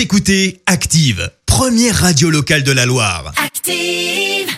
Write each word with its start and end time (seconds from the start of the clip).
Vous 0.00 0.04
écoutez 0.04 0.62
Active, 0.64 1.30
première 1.44 1.94
radio 1.94 2.30
locale 2.30 2.62
de 2.62 2.72
la 2.72 2.86
Loire. 2.86 3.34
Active. 3.36 4.48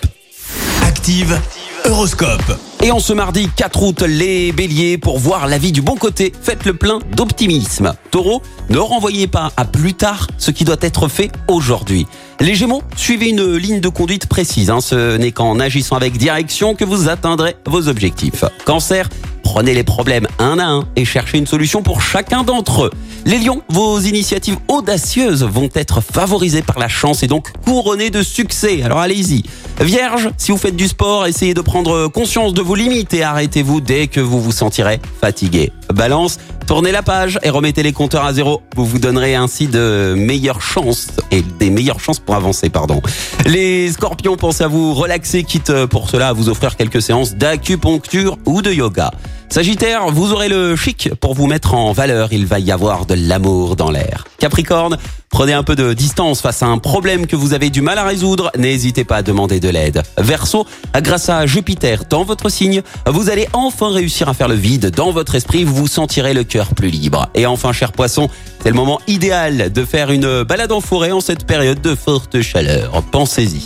Active, 0.84 1.36
Horoscope. 1.84 2.60
Et 2.80 2.92
en 2.92 3.00
ce 3.00 3.12
mardi 3.12 3.48
4 3.56 3.82
août, 3.82 4.02
les 4.02 4.52
béliers, 4.52 4.98
pour 4.98 5.18
voir 5.18 5.48
la 5.48 5.58
vie 5.58 5.72
du 5.72 5.82
bon 5.82 5.96
côté, 5.96 6.32
faites 6.42 6.64
le 6.64 6.74
plein 6.74 7.00
d'optimisme. 7.16 7.92
Taureau, 8.12 8.40
ne 8.70 8.78
renvoyez 8.78 9.26
pas 9.26 9.50
à 9.56 9.64
plus 9.64 9.94
tard 9.94 10.28
ce 10.38 10.52
qui 10.52 10.64
doit 10.64 10.76
être 10.80 11.08
fait 11.08 11.32
aujourd'hui. 11.48 12.06
Les 12.38 12.54
gémeaux, 12.54 12.84
suivez 12.96 13.30
une 13.30 13.56
ligne 13.56 13.80
de 13.80 13.88
conduite 13.88 14.26
précise. 14.26 14.70
hein. 14.70 14.80
Ce 14.80 15.16
n'est 15.16 15.32
qu'en 15.32 15.58
agissant 15.58 15.96
avec 15.96 16.18
direction 16.18 16.76
que 16.76 16.84
vous 16.84 17.08
atteindrez 17.08 17.56
vos 17.66 17.88
objectifs. 17.88 18.44
Cancer, 18.64 19.08
prenez 19.52 19.74
les 19.74 19.84
problèmes 19.84 20.26
un 20.38 20.58
à 20.58 20.64
un 20.64 20.88
et 20.96 21.04
cherchez 21.04 21.36
une 21.36 21.46
solution 21.46 21.82
pour 21.82 22.00
chacun 22.00 22.42
d'entre 22.42 22.84
eux. 22.84 22.90
Les 23.26 23.38
lions, 23.38 23.60
vos 23.68 24.00
initiatives 24.00 24.56
audacieuses 24.66 25.44
vont 25.44 25.68
être 25.74 26.00
favorisées 26.00 26.62
par 26.62 26.78
la 26.78 26.88
chance 26.88 27.22
et 27.22 27.26
donc 27.26 27.52
couronnées 27.62 28.08
de 28.08 28.22
succès. 28.22 28.82
Alors 28.82 29.00
allez-y. 29.00 29.42
Vierge, 29.78 30.30
si 30.38 30.52
vous 30.52 30.56
faites 30.56 30.74
du 30.74 30.88
sport, 30.88 31.26
essayez 31.26 31.52
de 31.52 31.60
prendre 31.60 32.08
conscience 32.08 32.54
de 32.54 32.62
vos 32.62 32.74
limites 32.74 33.12
et 33.12 33.24
arrêtez-vous 33.24 33.82
dès 33.82 34.06
que 34.06 34.20
vous 34.20 34.40
vous 34.40 34.52
sentirez 34.52 35.00
fatigué. 35.20 35.70
Balance, 35.92 36.38
tournez 36.66 36.90
la 36.90 37.02
page 37.02 37.38
et 37.42 37.50
remettez 37.50 37.82
les 37.82 37.92
compteurs 37.92 38.24
à 38.24 38.32
zéro. 38.32 38.62
Vous 38.74 38.86
vous 38.86 38.98
donnerez 38.98 39.34
ainsi 39.34 39.66
de 39.66 40.14
meilleures 40.16 40.62
chances 40.62 41.08
et 41.30 41.42
des 41.42 41.68
meilleures 41.68 42.00
chances 42.00 42.20
pour 42.20 42.36
avancer, 42.36 42.70
pardon. 42.70 43.02
Les 43.44 43.92
scorpions, 43.92 44.36
pensez 44.36 44.64
à 44.64 44.68
vous 44.68 44.94
relaxer, 44.94 45.44
quitte 45.44 45.84
pour 45.86 46.08
cela 46.08 46.28
à 46.28 46.32
vous 46.32 46.48
offrir 46.48 46.76
quelques 46.76 47.02
séances 47.02 47.34
d'acupuncture 47.34 48.38
ou 48.46 48.62
de 48.62 48.72
yoga. 48.72 49.10
Sagittaire, 49.52 50.06
vous 50.06 50.32
aurez 50.32 50.48
le 50.48 50.76
chic 50.76 51.10
pour 51.20 51.34
vous 51.34 51.46
mettre 51.46 51.74
en 51.74 51.92
valeur. 51.92 52.32
Il 52.32 52.46
va 52.46 52.58
y 52.58 52.72
avoir 52.72 53.04
de 53.04 53.12
l'amour 53.12 53.76
dans 53.76 53.90
l'air. 53.90 54.24
Capricorne, 54.38 54.96
prenez 55.28 55.52
un 55.52 55.62
peu 55.62 55.76
de 55.76 55.92
distance 55.92 56.40
face 56.40 56.62
à 56.62 56.68
un 56.68 56.78
problème 56.78 57.26
que 57.26 57.36
vous 57.36 57.52
avez 57.52 57.68
du 57.68 57.82
mal 57.82 57.98
à 57.98 58.04
résoudre. 58.04 58.50
N'hésitez 58.56 59.04
pas 59.04 59.16
à 59.16 59.22
demander 59.22 59.60
de 59.60 59.68
l'aide. 59.68 60.04
Verseau, 60.16 60.66
grâce 61.02 61.28
à 61.28 61.44
Jupiter 61.44 62.04
dans 62.08 62.24
votre 62.24 62.48
signe, 62.48 62.80
vous 63.06 63.28
allez 63.28 63.46
enfin 63.52 63.90
réussir 63.90 64.30
à 64.30 64.32
faire 64.32 64.48
le 64.48 64.54
vide 64.54 64.88
dans 64.88 65.10
votre 65.10 65.34
esprit. 65.34 65.64
Vous 65.64 65.74
vous 65.74 65.86
sentirez 65.86 66.32
le 66.32 66.44
cœur 66.44 66.74
plus 66.74 66.88
libre. 66.88 67.28
Et 67.34 67.44
enfin, 67.44 67.74
cher 67.74 67.92
poisson, 67.92 68.30
c'est 68.62 68.70
le 68.70 68.74
moment 68.74 69.02
idéal 69.06 69.70
de 69.70 69.84
faire 69.84 70.12
une 70.12 70.44
balade 70.44 70.72
en 70.72 70.80
forêt 70.80 71.12
en 71.12 71.20
cette 71.20 71.44
période 71.44 71.82
de 71.82 71.94
forte 71.94 72.40
chaleur. 72.40 73.02
Pensez-y. 73.12 73.60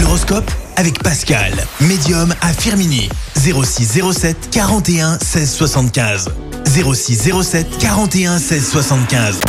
L'horoscope? 0.00 0.50
Avec 0.76 1.02
Pascal, 1.02 1.52
médium 1.80 2.34
à 2.40 2.52
Firmini. 2.52 3.08
06 3.36 4.00
07 4.12 4.50
41 4.50 5.18
16 5.18 5.50
75. 5.50 6.28
06 6.64 7.30
07 7.42 7.78
41 7.78 8.38
16 8.38 8.70
75. 8.70 9.40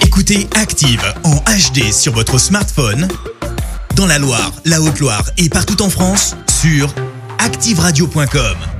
Écoutez 0.00 0.48
Active 0.60 1.02
en 1.24 1.36
HD 1.36 1.92
sur 1.92 2.12
votre 2.12 2.38
smartphone, 2.38 3.08
dans 3.96 4.06
la 4.06 4.18
Loire, 4.18 4.52
la 4.64 4.80
Haute-Loire 4.80 5.30
et 5.38 5.48
partout 5.48 5.82
en 5.82 5.90
France, 5.90 6.36
sur 6.60 6.94
activeradio.com. 7.38 8.71